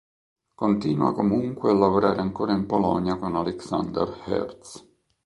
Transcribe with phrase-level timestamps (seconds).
[0.55, 4.87] Continua, comunque, a lavorare ancora in Polonia con Aleksander Hertz.